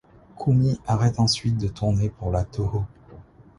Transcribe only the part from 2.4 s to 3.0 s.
Toho.